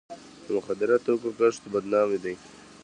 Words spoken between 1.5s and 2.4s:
بدنامي ده.